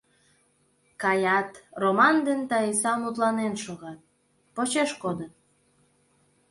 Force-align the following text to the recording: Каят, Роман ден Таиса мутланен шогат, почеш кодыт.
Каят, 1.01 1.51
Роман 1.81 2.15
ден 2.27 2.41
Таиса 2.49 2.93
мутланен 3.01 3.53
шогат, 3.63 3.99
почеш 4.55 4.91
кодыт. 5.01 5.33